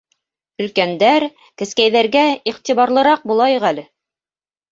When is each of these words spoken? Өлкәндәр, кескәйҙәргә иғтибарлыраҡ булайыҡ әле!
Өлкәндәр, 0.63 1.25
кескәйҙәргә 1.63 2.23
иғтибарлыраҡ 2.53 3.27
булайыҡ 3.33 3.67
әле! 3.73 3.87